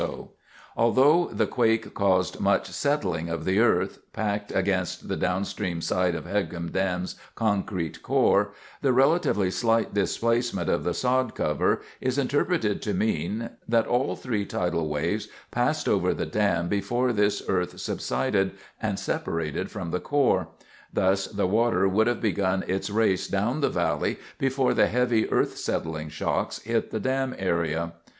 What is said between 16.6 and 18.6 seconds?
before this earth subsided